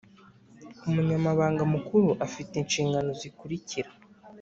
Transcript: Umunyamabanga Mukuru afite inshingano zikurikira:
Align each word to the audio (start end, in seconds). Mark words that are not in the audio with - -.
Umunyamabanga 0.87 1.63
Mukuru 1.73 2.07
afite 2.25 2.53
inshingano 2.57 3.09
zikurikira: 3.19 3.89